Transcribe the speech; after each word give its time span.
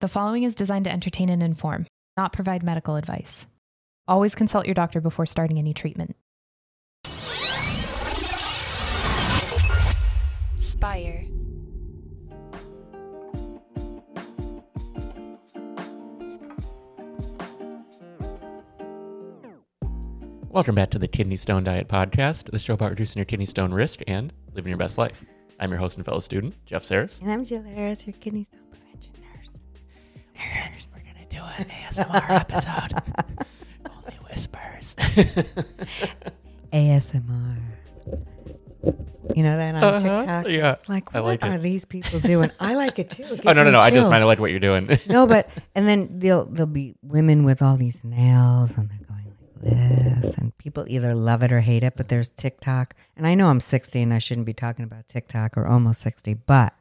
The 0.00 0.08
following 0.08 0.44
is 0.44 0.54
designed 0.54 0.86
to 0.86 0.90
entertain 0.90 1.28
and 1.28 1.42
inform, 1.42 1.86
not 2.16 2.32
provide 2.32 2.62
medical 2.62 2.96
advice. 2.96 3.46
Always 4.08 4.34
consult 4.34 4.64
your 4.64 4.72
doctor 4.72 4.98
before 4.98 5.26
starting 5.26 5.58
any 5.58 5.74
treatment. 5.74 6.16
Spire. 10.56 11.26
Welcome 20.48 20.74
back 20.74 20.88
to 20.92 20.98
the 20.98 21.08
Kidney 21.08 21.36
Stone 21.36 21.64
Diet 21.64 21.88
Podcast, 21.88 22.50
the 22.50 22.58
show 22.58 22.72
about 22.72 22.88
reducing 22.88 23.20
your 23.20 23.26
kidney 23.26 23.44
stone 23.44 23.74
risk 23.74 24.00
and 24.06 24.32
living 24.54 24.70
your 24.70 24.78
best 24.78 24.96
life. 24.96 25.22
I'm 25.60 25.68
your 25.68 25.78
host 25.78 25.98
and 25.98 26.06
fellow 26.06 26.20
student, 26.20 26.54
Jeff 26.64 26.86
Saris. 26.86 27.18
And 27.20 27.30
I'm 27.30 27.44
Jill 27.44 27.62
Harris, 27.62 28.06
your 28.06 28.14
kidney 28.14 28.44
stone 28.44 28.60
prevention 28.70 28.89
an 31.58 31.64
ASMR 31.66 32.30
episode. 32.30 32.94
Only 33.96 34.18
whispers. 34.28 34.94
ASMR. 36.72 37.56
You 39.36 39.42
know 39.44 39.56
that 39.58 39.74
on 39.76 39.84
Uh-huh, 39.84 40.18
TikTok? 40.20 40.48
yeah. 40.48 40.72
It's 40.72 40.88
like, 40.88 41.14
I 41.14 41.20
what 41.20 41.28
like 41.40 41.44
are 41.44 41.54
it. 41.54 41.62
these 41.62 41.84
people 41.84 42.18
doing? 42.20 42.50
I 42.58 42.74
like 42.74 42.98
it 42.98 43.10
too. 43.10 43.22
It 43.24 43.42
oh, 43.46 43.52
no, 43.52 43.62
no, 43.64 43.70
no. 43.70 43.78
I 43.78 43.90
just 43.90 44.08
kind 44.08 44.22
of 44.22 44.26
like 44.26 44.40
what 44.40 44.50
you're 44.50 44.58
doing. 44.60 44.98
No, 45.06 45.26
but 45.26 45.48
and 45.74 45.86
then 45.86 46.18
they'll 46.18 46.46
there'll 46.46 46.66
be 46.66 46.96
women 47.02 47.44
with 47.44 47.60
all 47.62 47.76
these 47.76 48.02
nails 48.02 48.76
and 48.76 48.88
they're 48.88 49.06
going 49.06 49.26
like 49.62 50.22
this 50.22 50.34
and 50.38 50.56
people 50.58 50.84
either 50.88 51.14
love 51.14 51.42
it 51.42 51.52
or 51.52 51.60
hate 51.60 51.84
it, 51.84 51.94
but 51.96 52.08
there's 52.08 52.30
TikTok. 52.30 52.94
And 53.16 53.26
I 53.26 53.34
know 53.34 53.48
I'm 53.48 53.60
60 53.60 54.00
and 54.00 54.14
I 54.14 54.18
shouldn't 54.18 54.46
be 54.46 54.54
talking 54.54 54.84
about 54.84 55.06
TikTok 55.06 55.56
or 55.56 55.66
almost 55.66 56.00
60, 56.00 56.34
but 56.34 56.72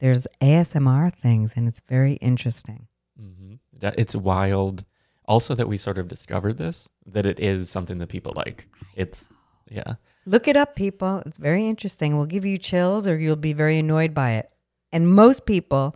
there's 0.00 0.26
ASMR 0.40 1.14
things 1.14 1.52
and 1.56 1.68
it's 1.68 1.80
very 1.88 2.14
interesting. 2.14 2.87
Hmm 3.18 3.54
It's 3.80 4.14
wild. 4.16 4.84
Also, 5.26 5.54
that 5.54 5.68
we 5.68 5.76
sort 5.76 5.98
of 5.98 6.08
discovered 6.08 6.56
this, 6.56 6.88
that 7.04 7.26
it 7.26 7.38
is 7.38 7.68
something 7.68 7.98
that 7.98 8.08
people 8.08 8.32
like. 8.34 8.66
It's, 8.96 9.28
yeah. 9.70 9.94
Look 10.24 10.48
it 10.48 10.56
up, 10.56 10.74
people. 10.74 11.22
It's 11.26 11.36
very 11.36 11.66
interesting. 11.66 12.16
We'll 12.16 12.24
give 12.26 12.46
you 12.46 12.56
chills 12.56 13.06
or 13.06 13.18
you'll 13.18 13.36
be 13.36 13.52
very 13.52 13.78
annoyed 13.78 14.14
by 14.14 14.32
it. 14.32 14.50
And 14.90 15.12
most 15.12 15.44
people 15.44 15.94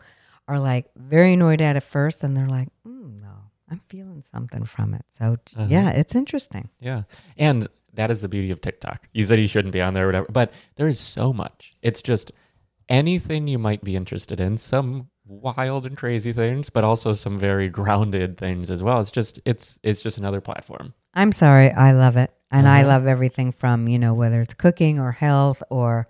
are 0.48 0.59
like 0.59 0.87
very 0.97 1.33
annoyed 1.33 1.62
at 1.62 1.77
it 1.77 1.83
first 1.83 2.23
and 2.23 2.37
they're 2.37 2.48
like, 2.48 2.69
mm, 2.87 3.19
no, 3.23 3.33
I'm 3.70 3.81
feeling 3.89 4.23
something 4.31 4.64
from 4.67 4.92
it. 4.92 5.05
So, 5.19 5.39
Uh-huh. 5.57 5.67
yeah, 5.70 5.91
it's 5.91 6.14
interesting. 6.14 6.69
Yeah. 6.79 7.05
And 7.39 7.69
that 7.95 8.11
is 8.11 8.20
the 8.20 8.29
beauty 8.29 8.51
of 8.51 8.61
TikTok. 8.61 9.09
You 9.14 9.25
said 9.25 9.39
you 9.41 9.47
shouldn't 9.47 9.73
be 9.73 9.81
on 9.81 9.95
there 9.95 10.05
or 10.05 10.09
whatever, 10.09 10.27
but 10.31 10.53
there 10.77 10.89
is 10.89 11.01
so 11.01 11.33
much. 11.33 11.73
It's 11.81 12.03
just 12.03 12.33
anything 12.91 13.48
you 13.48 13.59
might 13.59 13.83
be 13.83 13.97
interested 13.97 14.41
in, 14.41 14.59
some 14.59 15.09
wild 15.27 15.87
and 15.87 15.97
crazy 15.97 16.33
things, 16.33 16.70
but 16.70 16.84
also 16.84 17.12
some 17.12 17.39
very 17.39 17.69
grounded 17.69 18.37
things 18.39 18.70
as 18.70 18.83
well. 18.83 19.01
It's 19.01 19.11
just 19.11 19.41
it's 19.45 19.79
it's 19.83 20.03
just 20.03 20.19
another 20.19 20.41
platform. 20.41 20.95
I'm 21.14 21.33
sorry. 21.33 21.70
I 21.70 21.92
love 21.92 22.17
it. 22.17 22.31
And 22.51 22.69
I 22.69 22.81
Uh-huh. 22.81 22.89
love 22.89 23.06
everything 23.06 23.53
from, 23.53 23.89
you 23.89 23.98
know, 23.98 24.14
whether 24.14 24.41
it's 24.42 24.55
cooking 24.55 24.98
or 25.01 25.12
health 25.12 25.62
or 25.70 26.06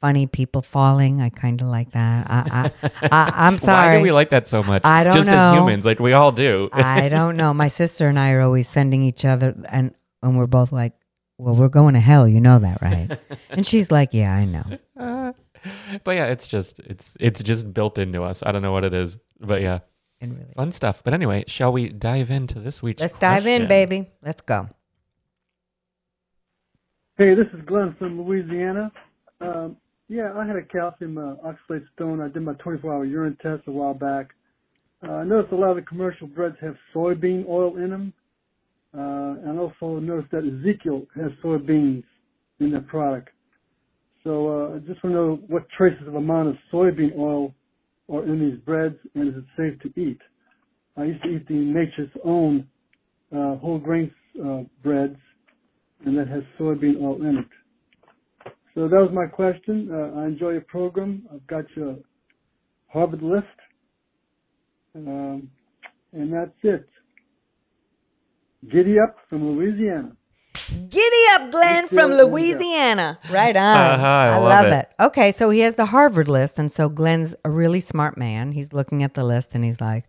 funny 0.00 0.26
people 0.26 0.62
falling. 0.62 1.20
I 1.20 1.28
kind 1.30 1.60
of 1.60 1.66
like 1.66 1.92
that. 1.92 2.26
I, 2.30 2.70
I, 2.82 3.08
I, 3.10 3.32
I'm 3.46 3.52
Why 3.58 3.58
sorry. 3.58 3.96
do 3.98 4.02
we 4.02 4.12
like 4.12 4.30
that 4.30 4.46
so 4.48 4.62
much? 4.62 4.82
I 4.84 5.04
don't 5.04 5.14
just 5.14 5.28
as 5.28 5.34
know. 5.34 5.52
humans, 5.60 5.84
like 5.84 5.98
we 5.98 6.12
all 6.12 6.32
do. 6.32 6.68
I 6.72 7.08
don't 7.08 7.36
know. 7.36 7.52
My 7.52 7.68
sister 7.68 8.08
and 8.08 8.18
I 8.18 8.32
are 8.32 8.40
always 8.40 8.68
sending 8.68 9.02
each 9.02 9.24
other, 9.24 9.54
and 9.68 9.94
and 10.22 10.38
we're 10.38 10.46
both 10.46 10.70
like, 10.72 10.92
"Well, 11.38 11.54
we're 11.54 11.68
going 11.68 11.94
to 11.94 12.00
hell, 12.00 12.26
you 12.28 12.40
know 12.40 12.58
that, 12.60 12.80
right?" 12.82 13.18
and 13.50 13.66
she's 13.66 13.90
like, 13.90 14.10
"Yeah, 14.14 14.32
I 14.34 14.44
know." 14.44 14.64
But 16.04 16.12
yeah, 16.12 16.26
it's 16.26 16.46
just 16.46 16.78
it's 16.80 17.16
it's 17.20 17.42
just 17.42 17.72
built 17.72 17.98
into 17.98 18.22
us. 18.22 18.42
I 18.44 18.52
don't 18.52 18.62
know 18.62 18.72
what 18.72 18.84
it 18.84 18.94
is, 18.94 19.18
but 19.40 19.62
yeah, 19.62 19.80
And 20.20 20.32
really, 20.32 20.52
fun 20.54 20.72
stuff. 20.72 21.02
But 21.04 21.14
anyway, 21.14 21.44
shall 21.46 21.72
we 21.72 21.88
dive 21.88 22.30
into 22.30 22.60
this 22.60 22.82
week's? 22.82 23.00
let's 23.00 23.14
dive 23.14 23.46
in, 23.46 23.68
baby. 23.68 24.10
Let's 24.22 24.40
go. 24.40 24.68
Hey, 27.18 27.34
this 27.34 27.46
is 27.52 27.60
Glenn 27.66 27.94
from 27.98 28.20
Louisiana. 28.22 28.90
Um, 29.40 29.76
yeah, 30.08 30.32
I 30.34 30.46
had 30.46 30.56
a 30.56 30.62
calcium 30.62 31.18
uh, 31.18 31.34
oxalate 31.46 31.84
stone. 31.94 32.20
I 32.20 32.28
did 32.28 32.42
my 32.42 32.54
24-hour 32.54 33.04
urine 33.04 33.36
test 33.42 33.62
a 33.66 33.70
while 33.70 33.94
back. 33.94 34.30
Uh, 35.06 35.12
I 35.12 35.24
noticed 35.24 35.52
a 35.52 35.56
lot 35.56 35.70
of 35.70 35.76
the 35.76 35.82
commercial 35.82 36.26
breads 36.26 36.56
have 36.60 36.76
soybean 36.94 37.46
oil 37.48 37.76
in 37.76 37.90
them. 37.90 38.12
Uh, 38.92 39.36
and 39.44 39.60
also 39.60 40.00
noticed 40.00 40.32
that 40.32 40.44
Ezekiel 40.44 41.06
has 41.14 41.30
soybeans 41.44 42.02
in 42.58 42.72
their 42.72 42.80
product. 42.80 43.28
So 44.24 44.48
uh, 44.48 44.76
I 44.76 44.78
just 44.80 45.02
want 45.02 45.14
to 45.14 45.20
know 45.20 45.40
what 45.48 45.68
traces 45.76 46.06
of 46.06 46.14
amount 46.14 46.48
of 46.48 46.56
soybean 46.72 47.16
oil 47.18 47.54
are 48.12 48.24
in 48.24 48.40
these 48.40 48.58
breads, 48.64 48.96
and 49.14 49.28
is 49.28 49.34
it 49.36 49.44
safe 49.56 49.80
to 49.82 50.00
eat? 50.00 50.18
I 50.96 51.04
used 51.04 51.22
to 51.22 51.30
eat 51.30 51.48
the 51.48 51.54
Nature's 51.54 52.10
Own 52.24 52.66
uh, 53.34 53.56
whole 53.56 53.78
grain 53.78 54.10
uh, 54.44 54.62
breads, 54.82 55.16
and 56.04 56.18
that 56.18 56.28
has 56.28 56.42
soybean 56.58 57.00
oil 57.02 57.22
in 57.22 57.38
it. 57.38 57.48
So 58.74 58.88
that 58.88 58.96
was 59.00 59.10
my 59.12 59.26
question. 59.26 59.90
Uh, 59.92 60.20
I 60.20 60.26
enjoy 60.26 60.50
your 60.50 60.62
program. 60.62 61.26
I've 61.32 61.46
got 61.46 61.64
your 61.76 61.96
Harvard 62.88 63.22
list, 63.22 63.46
um, 64.96 65.50
and 66.12 66.32
that's 66.32 66.52
it. 66.62 66.88
Giddy 68.70 68.96
up 69.00 69.16
from 69.28 69.56
Louisiana. 69.56 70.16
Giddy 70.54 71.24
up, 71.32 71.50
Glenn 71.50 71.88
from 71.88 72.12
Louisiana. 72.12 73.18
Right 73.30 73.56
on. 73.56 73.76
Uh-huh, 73.76 74.06
I 74.06 74.26
I, 74.26 74.36
love 74.38 74.42
love 74.42 74.66
it. 74.66 74.72
it. 74.98 75.02
Okay, 75.04 75.32
so 75.32 75.50
he 75.50 75.60
has 75.60 75.76
the 75.76 75.86
Harvard 75.86 76.28
list, 76.28 76.58
and 76.58 76.70
so 76.70 76.88
Glenn's 76.88 77.34
a 77.44 77.50
really 77.50 77.80
smart 77.80 78.16
man. 78.16 78.52
He's 78.52 78.72
looking 78.72 79.02
at 79.02 79.14
the 79.14 79.24
list 79.24 79.54
and 79.54 79.64
he's 79.64 79.80
like, 79.80 80.04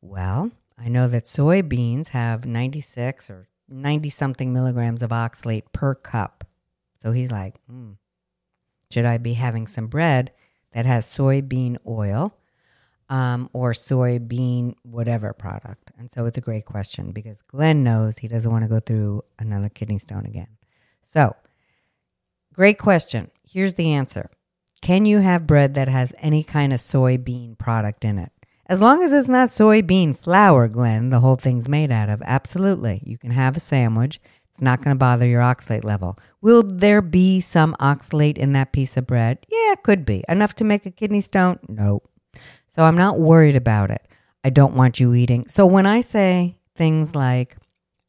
"Well, 0.00 0.50
I 0.78 0.88
know 0.88 1.08
that 1.08 1.24
soybeans 1.24 2.08
have 2.08 2.46
96 2.46 3.30
or 3.30 3.48
90 3.68 4.10
something 4.10 4.52
milligrams 4.52 5.02
of 5.02 5.10
oxalate 5.10 5.64
per 5.72 5.94
cup." 5.94 6.44
So 7.02 7.12
he's 7.12 7.30
like, 7.30 7.56
hmm, 7.68 7.92
"Should 8.90 9.04
I 9.04 9.18
be 9.18 9.34
having 9.34 9.66
some 9.66 9.86
bread 9.86 10.32
that 10.72 10.86
has 10.86 11.06
soybean 11.06 11.76
oil?" 11.86 12.36
um, 13.08 13.50
or 13.52 13.72
soybean 13.72 14.74
whatever 14.82 15.34
product? 15.34 15.81
And 15.98 16.10
so 16.10 16.26
it's 16.26 16.38
a 16.38 16.42
great 16.42 16.64
question 16.64 17.12
because 17.12 17.42
Glenn 17.42 17.84
knows 17.84 18.18
he 18.18 18.28
doesn't 18.28 18.50
want 18.50 18.64
to 18.64 18.68
go 18.68 18.80
through 18.80 19.24
another 19.38 19.68
kidney 19.68 19.98
stone 19.98 20.26
again. 20.26 20.48
So, 21.02 21.36
great 22.54 22.78
question. 22.78 23.30
Here's 23.42 23.74
the 23.74 23.92
answer 23.92 24.30
Can 24.80 25.04
you 25.04 25.18
have 25.18 25.46
bread 25.46 25.74
that 25.74 25.88
has 25.88 26.12
any 26.18 26.42
kind 26.42 26.72
of 26.72 26.80
soybean 26.80 27.58
product 27.58 28.04
in 28.04 28.18
it? 28.18 28.32
As 28.66 28.80
long 28.80 29.02
as 29.02 29.12
it's 29.12 29.28
not 29.28 29.50
soybean 29.50 30.16
flour, 30.16 30.68
Glenn, 30.68 31.10
the 31.10 31.20
whole 31.20 31.36
thing's 31.36 31.68
made 31.68 31.90
out 31.90 32.08
of. 32.08 32.22
Absolutely. 32.24 33.02
You 33.04 33.18
can 33.18 33.32
have 33.32 33.56
a 33.56 33.60
sandwich. 33.60 34.20
It's 34.48 34.62
not 34.62 34.82
going 34.82 34.94
to 34.94 34.98
bother 34.98 35.26
your 35.26 35.40
oxalate 35.40 35.84
level. 35.84 36.18
Will 36.40 36.62
there 36.62 37.02
be 37.02 37.40
some 37.40 37.74
oxalate 37.80 38.38
in 38.38 38.52
that 38.52 38.72
piece 38.72 38.96
of 38.96 39.06
bread? 39.06 39.38
Yeah, 39.50 39.72
it 39.72 39.82
could 39.82 40.04
be. 40.04 40.24
Enough 40.28 40.54
to 40.56 40.64
make 40.64 40.86
a 40.86 40.90
kidney 40.90 41.20
stone? 41.20 41.58
Nope. 41.68 42.08
So 42.68 42.84
I'm 42.84 42.96
not 42.96 43.18
worried 43.18 43.56
about 43.56 43.90
it. 43.90 44.06
I 44.44 44.50
don't 44.50 44.74
want 44.74 45.00
you 45.00 45.14
eating. 45.14 45.46
So 45.48 45.66
when 45.66 45.86
I 45.86 46.00
say 46.00 46.56
things 46.76 47.14
like, 47.14 47.56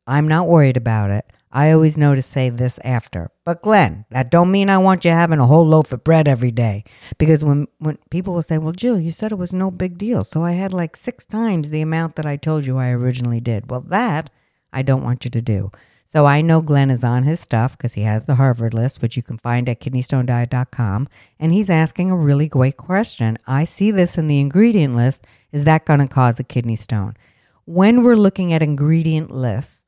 I'm 0.07 0.27
not 0.27 0.47
worried 0.47 0.77
about 0.77 1.11
it, 1.11 1.25
I 1.51 1.71
always 1.71 1.97
know 1.97 2.15
to 2.15 2.21
say 2.21 2.49
this 2.49 2.79
after. 2.83 3.29
But 3.45 3.61
Glenn, 3.61 4.05
that 4.09 4.31
don't 4.31 4.51
mean 4.51 4.69
I 4.69 4.79
want 4.79 5.05
you 5.05 5.11
having 5.11 5.39
a 5.39 5.45
whole 5.45 5.65
loaf 5.65 5.91
of 5.91 6.03
bread 6.03 6.27
every 6.27 6.49
day. 6.49 6.83
Because 7.19 7.43
when, 7.43 7.67
when 7.77 7.99
people 8.09 8.33
will 8.33 8.41
say, 8.41 8.57
Well, 8.57 8.73
Jill, 8.73 8.99
you 8.99 9.11
said 9.11 9.31
it 9.31 9.37
was 9.37 9.53
no 9.53 9.69
big 9.69 9.99
deal. 9.99 10.23
So 10.23 10.43
I 10.43 10.53
had 10.53 10.73
like 10.73 10.95
six 10.95 11.23
times 11.25 11.69
the 11.69 11.81
amount 11.81 12.15
that 12.15 12.25
I 12.25 12.37
told 12.37 12.65
you 12.65 12.77
I 12.77 12.89
originally 12.89 13.39
did. 13.39 13.69
Well, 13.69 13.81
that 13.81 14.31
I 14.73 14.81
don't 14.81 15.03
want 15.03 15.25
you 15.25 15.31
to 15.31 15.41
do. 15.41 15.71
So 16.05 16.25
I 16.25 16.41
know 16.41 16.61
Glenn 16.61 16.91
is 16.91 17.03
on 17.03 17.23
his 17.23 17.39
stuff 17.39 17.77
because 17.77 17.93
he 17.93 18.01
has 18.01 18.25
the 18.25 18.35
Harvard 18.35 18.73
list, 18.73 19.01
which 19.01 19.17
you 19.17 19.23
can 19.23 19.37
find 19.37 19.67
at 19.67 19.81
kidneystonediet.com. 19.81 21.07
And 21.39 21.51
he's 21.51 21.69
asking 21.69 22.11
a 22.11 22.15
really 22.15 22.47
great 22.47 22.77
question. 22.77 23.37
I 23.47 23.63
see 23.63 23.89
this 23.89 24.17
in 24.17 24.27
the 24.27 24.39
ingredient 24.39 24.95
list. 24.95 25.25
Is 25.51 25.63
that 25.63 25.85
going 25.85 26.01
to 26.01 26.07
cause 26.07 26.39
a 26.39 26.43
kidney 26.43 26.75
stone? 26.75 27.15
When 27.65 28.03
we're 28.03 28.15
looking 28.15 28.53
at 28.53 28.61
ingredient 28.61 29.31
lists, 29.31 29.85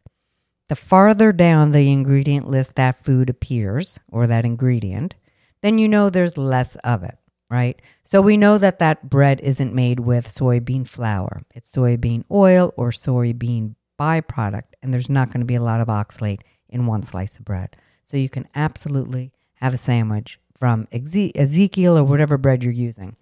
the 0.68 0.76
farther 0.76 1.32
down 1.32 1.72
the 1.72 1.92
ingredient 1.92 2.48
list 2.48 2.76
that 2.76 3.04
food 3.04 3.30
appears 3.30 4.00
or 4.12 4.26
that 4.26 4.46
ingredient, 4.46 5.16
then 5.62 5.78
you 5.78 5.88
know 5.88 6.10
there's 6.10 6.38
less 6.38 6.76
of 6.78 7.04
it, 7.04 7.18
right? 7.52 7.80
So 8.04 8.22
we 8.22 8.38
know 8.38 8.58
that 8.58 8.80
that 8.80 9.10
bread 9.10 9.40
isn't 9.42 9.76
made 9.76 10.00
with 10.00 10.28
soybean 10.28 10.88
flour. 10.88 11.44
It's 11.54 11.70
soybean 11.70 12.24
oil 12.32 12.74
or 12.78 12.90
soybean 12.90 13.76
byproduct, 13.98 14.74
and 14.82 14.94
there's 14.94 15.10
not 15.10 15.30
going 15.30 15.42
to 15.42 15.46
be 15.46 15.56
a 15.56 15.62
lot 15.62 15.82
of 15.82 15.88
oxalate 15.88 16.42
in 16.70 16.86
one 16.86 17.04
slice 17.04 17.38
of 17.38 17.46
bread. 17.46 17.76
So 18.04 18.18
you 18.18 18.30
can 18.30 18.48
absolutely 18.56 19.32
have 19.56 19.74
a 19.74 19.78
sandwich 19.78 20.40
from 20.60 20.88
Eze- 20.92 21.32
Ezekiel 21.36 21.98
or 21.98 22.04
whatever 22.04 22.38
bread 22.38 22.64
you're 22.64 22.72
using. 22.74 23.16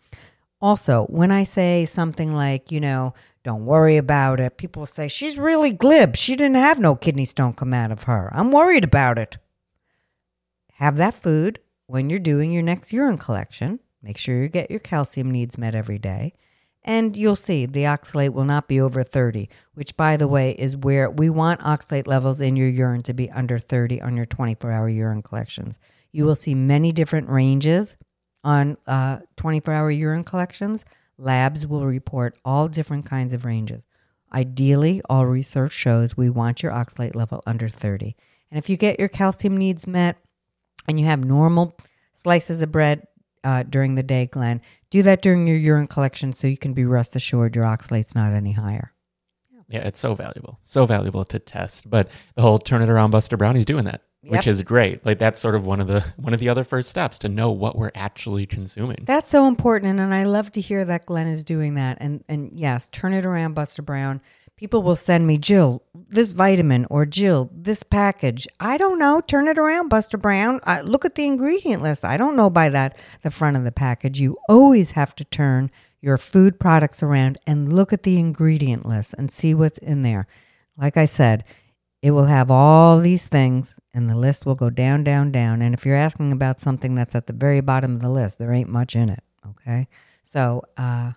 Also, 0.62 1.06
when 1.06 1.32
I 1.32 1.44
say 1.44 1.86
something 1.86 2.34
like, 2.34 2.72
you 2.72 2.80
know, 2.80 3.14
don't 3.44 3.66
worry 3.66 3.98
about 3.98 4.40
it, 4.40 4.58
people 4.58 4.86
say, 4.86 5.10
she's 5.10 5.38
really 5.38 5.72
glib. 5.72 6.16
She 6.16 6.36
didn't 6.36 6.56
have 6.56 6.80
no 6.80 6.96
kidney 6.96 7.26
stone 7.26 7.54
come 7.54 7.74
out 7.74 7.92
of 7.92 8.04
her. 8.04 8.30
I'm 8.34 8.52
worried 8.52 8.86
about 8.86 9.20
it. 9.20 9.38
Have 10.76 10.96
that 10.98 11.22
food 11.22 11.60
when 11.88 12.10
you're 12.10 12.20
doing 12.20 12.52
your 12.52 12.64
next 12.64 12.94
urine 12.94 13.18
collection. 13.18 13.80
Make 14.02 14.18
sure 14.18 14.42
you 14.42 14.48
get 14.48 14.72
your 14.72 14.80
calcium 14.80 15.32
needs 15.32 15.58
met 15.58 15.76
every 15.76 16.00
day. 16.00 16.34
And 16.86 17.16
you'll 17.16 17.38
see 17.38 17.66
the 17.66 17.84
oxalate 17.84 18.34
will 18.34 18.44
not 18.44 18.68
be 18.68 18.82
over 18.82 19.04
30, 19.04 19.50
which, 19.74 19.96
by 19.96 20.18
the 20.18 20.28
way, 20.28 20.52
is 20.52 20.76
where 20.76 21.10
we 21.10 21.30
want 21.30 21.62
oxalate 21.62 22.08
levels 22.08 22.42
in 22.42 22.56
your 22.56 22.68
urine 22.68 23.04
to 23.04 23.14
be 23.14 23.32
under 23.32 23.58
30 23.58 24.02
on 24.02 24.18
your 24.18 24.26
24 24.26 24.72
hour 24.72 24.90
urine 24.90 25.22
collections. 25.22 25.80
You 26.12 26.26
will 26.26 26.36
see 26.36 26.54
many 26.54 26.92
different 26.92 27.30
ranges 27.30 27.96
on 28.44 28.78
24 29.38 29.74
uh, 29.74 29.78
hour 29.78 29.92
urine 29.92 30.26
collections. 30.26 30.84
Labs 31.18 31.66
will 31.66 31.86
report 31.86 32.38
all 32.44 32.68
different 32.68 33.06
kinds 33.06 33.34
of 33.34 33.46
ranges. 33.46 33.84
Ideally, 34.34 35.02
all 35.10 35.26
research 35.26 35.72
shows 35.72 36.18
we 36.18 36.30
want 36.30 36.64
your 36.64 36.72
oxalate 36.72 37.16
level 37.16 37.42
under 37.46 37.70
30. 37.70 38.16
And 38.52 38.58
if 38.58 38.70
you 38.70 38.78
get 38.78 39.00
your 39.00 39.10
calcium 39.10 39.56
needs 39.58 39.88
met 39.88 40.18
and 40.88 41.00
you 41.00 41.06
have 41.06 41.24
normal 41.24 41.78
slices 42.14 42.62
of 42.62 42.72
bread 42.72 43.08
uh, 43.44 43.64
during 43.64 43.96
the 43.96 44.04
day, 44.04 44.26
Glenn, 44.26 44.62
do 44.90 45.04
that 45.04 45.22
during 45.22 45.48
your 45.48 45.58
urine 45.58 45.88
collection 45.88 46.34
so 46.34 46.48
you 46.48 46.58
can 46.58 46.74
be 46.74 46.86
rest 46.86 47.16
assured 47.16 47.56
your 47.56 47.66
oxalate's 47.66 48.16
not 48.16 48.34
any 48.34 48.54
higher. 48.54 48.94
Yeah, 49.70 49.88
it's 49.88 50.00
so 50.00 50.14
valuable. 50.14 50.60
So 50.64 50.86
valuable 50.86 51.26
to 51.26 51.40
test. 51.40 51.90
But 51.90 52.10
the 52.36 52.42
whole 52.42 52.60
turn 52.60 52.82
it 52.82 52.90
around 52.90 53.12
Buster 53.12 53.38
Brown, 53.38 53.56
he's 53.56 53.66
doing 53.66 53.86
that. 53.86 54.02
Yep. 54.24 54.32
Which 54.32 54.48
is 54.48 54.62
great. 54.62 55.06
Like 55.06 55.20
that's 55.20 55.42
sort 55.42 55.54
of 55.54 55.66
one 55.66 55.82
of 55.82 55.88
the 55.88 56.02
one 56.16 56.34
of 56.34 56.40
the 56.40 56.48
other 56.48 56.64
first 56.64 56.90
steps 56.90 57.20
to 57.20 57.30
know 57.30 57.52
what 57.52 57.78
we're 57.78 57.92
actually 57.94 58.46
consuming. 58.46 59.00
That's 59.06 59.28
so 59.28 59.48
important 59.48 59.90
and, 59.90 60.00
and 60.00 60.14
I 60.14 60.24
love 60.24 60.50
to 60.54 60.62
hear 60.62 60.86
that 60.86 61.06
Glenn 61.06 61.28
is 61.28 61.44
doing 61.44 61.76
that. 61.76 61.98
And 62.00 62.24
and 62.30 62.52
yes, 62.54 62.88
turn 62.88 63.14
it 63.14 63.26
around 63.26 63.54
Buster 63.54 63.82
Brown 63.82 64.22
people 64.64 64.82
will 64.82 64.96
send 64.96 65.28
me, 65.28 65.38
Jill, 65.38 65.84
this 65.94 66.32
vitamin 66.32 66.88
or 66.90 67.06
Jill, 67.06 67.50
this 67.54 67.84
package. 67.84 68.48
I 68.62 68.78
don't 68.78 68.98
know. 68.98 69.20
Turn 69.20 69.50
it 69.50 69.60
around, 69.60 69.90
Buster 69.90 70.16
Brown. 70.16 70.62
Look 70.86 71.04
at 71.04 71.16
the 71.16 71.26
ingredient 71.26 71.84
list. 71.84 72.06
I 72.06 72.16
don't 72.16 72.38
know 72.38 72.50
by 72.50 72.70
that, 72.70 72.98
the 73.24 73.30
front 73.30 73.58
of 73.58 73.66
the 73.66 73.74
package. 73.74 74.22
You 74.22 74.38
always 74.48 74.92
have 74.92 75.18
to 75.18 75.26
turn 75.26 75.70
your 76.00 76.18
food 76.18 76.62
products 76.62 77.04
around 77.04 77.40
and 77.46 77.74
look 77.74 77.92
at 77.92 78.04
the 78.04 78.18
ingredient 78.18 78.86
list 78.86 79.14
and 79.18 79.30
see 79.30 79.54
what's 79.54 79.80
in 79.80 80.04
there. 80.04 80.28
Like 80.78 80.96
I 80.96 81.08
said, 81.08 81.44
it 82.02 82.12
will 82.12 82.28
have 82.28 82.50
all 82.50 83.02
these 83.02 83.28
things 83.28 83.76
and 83.94 84.10
the 84.10 84.16
list 84.16 84.46
will 84.46 84.56
go 84.56 84.70
down, 84.70 85.04
down, 85.04 85.30
down. 85.34 85.62
And 85.62 85.74
if 85.74 85.86
you're 85.86 85.98
asking 85.98 86.32
about 86.32 86.62
something 86.62 86.96
that's 86.96 87.16
at 87.16 87.28
the 87.28 87.34
very 87.34 87.60
bottom 87.60 87.96
of 87.96 88.00
the 88.02 88.10
list, 88.10 88.38
there 88.38 88.54
ain't 88.54 88.70
much 88.70 88.96
in 88.96 89.10
it. 89.10 89.24
Okay. 89.46 89.90
So, 90.24 90.64
uh, 90.78 91.12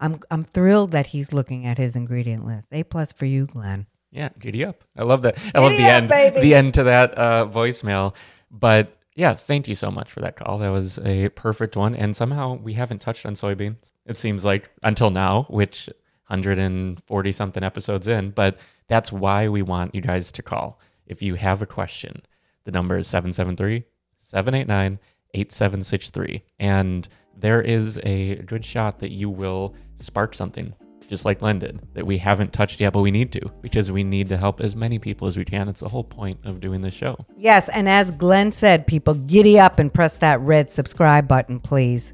I'm 0.00 0.20
I'm 0.30 0.42
thrilled 0.42 0.92
that 0.92 1.08
he's 1.08 1.32
looking 1.32 1.66
at 1.66 1.78
his 1.78 1.96
ingredient 1.96 2.46
list. 2.46 2.68
A 2.72 2.82
plus 2.82 3.12
for 3.12 3.26
you, 3.26 3.46
Glenn. 3.46 3.86
Yeah, 4.10 4.30
giddy 4.38 4.64
up. 4.64 4.82
I 4.96 5.04
love 5.04 5.22
that. 5.22 5.38
I 5.54 5.60
love 5.60 5.72
the 5.72 5.84
up, 5.84 5.90
end. 5.90 6.08
Baby. 6.08 6.40
The 6.40 6.54
end 6.54 6.74
to 6.74 6.84
that 6.84 7.16
uh, 7.16 7.46
voicemail. 7.46 8.14
But 8.50 8.96
yeah, 9.14 9.34
thank 9.34 9.68
you 9.68 9.74
so 9.74 9.90
much 9.90 10.10
for 10.10 10.20
that 10.20 10.36
call. 10.36 10.58
That 10.58 10.70
was 10.70 10.98
a 10.98 11.28
perfect 11.30 11.76
one. 11.76 11.94
And 11.94 12.16
somehow 12.16 12.54
we 12.54 12.72
haven't 12.72 13.00
touched 13.00 13.24
on 13.26 13.34
soybeans. 13.34 13.92
It 14.06 14.18
seems 14.18 14.44
like 14.44 14.70
until 14.82 15.10
now, 15.10 15.46
which 15.48 15.88
140 16.26 17.32
something 17.32 17.62
episodes 17.62 18.08
in. 18.08 18.30
But 18.30 18.58
that's 18.88 19.12
why 19.12 19.48
we 19.48 19.62
want 19.62 19.94
you 19.94 20.00
guys 20.00 20.32
to 20.32 20.42
call. 20.42 20.80
If 21.06 21.22
you 21.22 21.34
have 21.34 21.60
a 21.60 21.66
question, 21.66 22.22
the 22.64 22.72
number 22.72 22.96
is 22.96 23.06
773 23.08 23.84
789 24.20 24.98
8763. 25.34 26.42
And 26.58 27.08
there 27.36 27.62
is 27.62 27.98
a 28.04 28.36
good 28.36 28.64
shot 28.64 28.98
that 28.98 29.10
you 29.10 29.30
will 29.30 29.74
spark 29.96 30.34
something, 30.34 30.74
just 31.08 31.24
like 31.24 31.40
Glenn 31.40 31.58
did, 31.58 31.80
that 31.94 32.06
we 32.06 32.18
haven't 32.18 32.52
touched 32.52 32.80
yet, 32.80 32.92
but 32.92 33.00
we 33.00 33.10
need 33.10 33.32
to 33.32 33.40
because 33.62 33.90
we 33.90 34.04
need 34.04 34.28
to 34.28 34.36
help 34.36 34.60
as 34.60 34.76
many 34.76 34.98
people 34.98 35.26
as 35.26 35.36
we 35.36 35.44
can. 35.44 35.68
It's 35.68 35.80
the 35.80 35.88
whole 35.88 36.04
point 36.04 36.38
of 36.44 36.60
doing 36.60 36.82
this 36.82 36.94
show. 36.94 37.24
Yes. 37.36 37.68
And 37.70 37.88
as 37.88 38.10
Glenn 38.10 38.52
said, 38.52 38.86
people 38.86 39.14
giddy 39.14 39.58
up 39.58 39.78
and 39.78 39.92
press 39.92 40.16
that 40.18 40.40
red 40.40 40.68
subscribe 40.68 41.26
button, 41.26 41.60
please. 41.60 42.12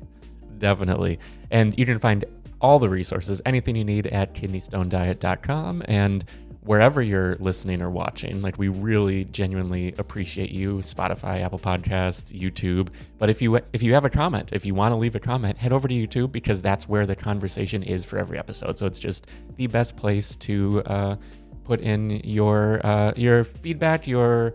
Definitely. 0.58 1.18
And 1.50 1.78
you 1.78 1.86
can 1.86 1.98
find 1.98 2.24
all 2.60 2.78
the 2.78 2.88
resources, 2.88 3.42
anything 3.44 3.76
you 3.76 3.84
need 3.84 4.06
at 4.06 4.34
kidneystonediet.com. 4.34 5.82
And 5.86 6.24
wherever 6.66 7.00
you're 7.00 7.36
listening 7.36 7.80
or 7.80 7.88
watching. 7.88 8.42
Like 8.42 8.58
we 8.58 8.68
really 8.68 9.24
genuinely 9.24 9.94
appreciate 9.98 10.50
you, 10.50 10.78
Spotify, 10.78 11.40
Apple 11.40 11.58
Podcasts, 11.58 12.38
YouTube. 12.38 12.88
But 13.18 13.30
if 13.30 13.40
you 13.40 13.60
if 13.72 13.82
you 13.82 13.94
have 13.94 14.04
a 14.04 14.10
comment, 14.10 14.50
if 14.52 14.66
you 14.66 14.74
want 14.74 14.92
to 14.92 14.96
leave 14.96 15.14
a 15.14 15.20
comment, 15.20 15.56
head 15.56 15.72
over 15.72 15.88
to 15.88 15.94
YouTube 15.94 16.32
because 16.32 16.60
that's 16.60 16.88
where 16.88 17.06
the 17.06 17.16
conversation 17.16 17.82
is 17.82 18.04
for 18.04 18.18
every 18.18 18.38
episode. 18.38 18.78
So 18.78 18.86
it's 18.86 18.98
just 18.98 19.28
the 19.56 19.66
best 19.68 19.96
place 19.96 20.36
to 20.36 20.82
uh, 20.86 21.16
put 21.64 21.80
in 21.80 22.20
your 22.24 22.84
uh, 22.84 23.12
your 23.16 23.44
feedback, 23.44 24.06
your 24.06 24.54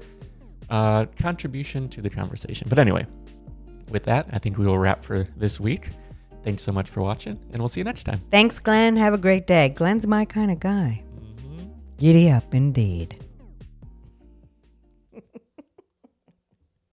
uh, 0.69 1.05
contribution 1.17 1.89
to 1.89 2.01
the 2.01 2.09
conversation. 2.09 2.67
But 2.69 2.77
anyway, 2.77 3.05
with 3.89 4.03
that, 4.03 4.27
I 4.33 4.39
think 4.39 4.57
we 4.57 4.65
will 4.65 4.77
wrap 4.77 5.03
for 5.03 5.27
this 5.37 5.59
week. 5.59 5.89
Thanks 6.43 6.63
so 6.63 6.71
much 6.71 6.89
for 6.89 7.01
watching, 7.01 7.39
and 7.51 7.61
we'll 7.61 7.69
see 7.69 7.81
you 7.81 7.85
next 7.85 8.03
time. 8.03 8.19
Thanks, 8.31 8.57
Glenn. 8.59 8.97
Have 8.97 9.13
a 9.13 9.17
great 9.17 9.45
day. 9.45 9.69
Glenn's 9.69 10.07
my 10.07 10.25
kind 10.25 10.51
of 10.51 10.59
guy. 10.59 11.03
Giddy 12.01 12.31
up 12.31 12.55
indeed. 12.55 13.30